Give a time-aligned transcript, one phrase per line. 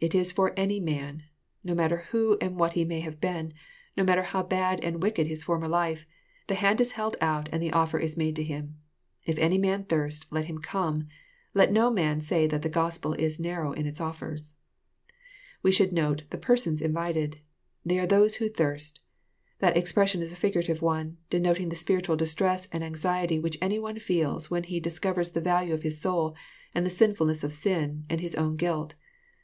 [0.00, 1.22] It is for" any man."
[1.62, 3.52] No matter who aud what he may have been,—
[3.96, 6.04] no matter how bad and wiclsed his formerjife,—
[6.48, 8.74] the hand is held out, and the offer made to Him:—"
[9.28, 11.06] If any man thirst, let him come.
[11.54, 14.48] liCt no man say that theXjrospel is narrow in its offers.
[14.48, 14.54] t»
[15.62, 17.38] We should note the persons Invited.
[17.86, 18.98] They are those who thirst."
[19.60, 24.00] That expression is a figurative one, denoting the spiritual distress and anxiety which any one
[24.00, 26.34] feels when he dis covers the value of his soul,
[26.74, 28.94] and the sinfulness of sin, and his own guilt.